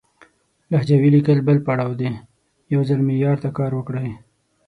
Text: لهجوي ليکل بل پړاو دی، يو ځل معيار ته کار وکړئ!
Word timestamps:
لهجوي 0.71 1.09
ليکل 1.15 1.37
بل 1.47 1.57
پړاو 1.65 1.91
دی، 2.01 2.11
يو 2.73 2.81
ځل 2.89 2.99
معيار 3.07 3.37
ته 3.43 3.49
کار 3.57 3.71
وکړئ! 3.75 4.09